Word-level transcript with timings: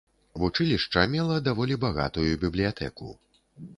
Вучылішча 0.43 1.03
мела 1.11 1.37
даволі 1.49 1.77
багатую 1.85 2.27
бібліятэку. 2.45 3.15